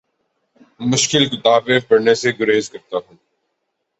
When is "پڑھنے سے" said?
1.87-2.29